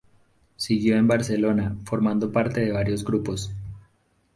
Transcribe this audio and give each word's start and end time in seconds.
Siguió 0.55 0.97
en 0.97 1.07
Barcelona, 1.07 1.75
formando 1.85 2.31
parte 2.31 2.59
de 2.61 2.71
varios 2.71 3.03
grupos. 3.05 3.53